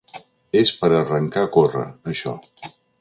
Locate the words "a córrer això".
1.49-2.35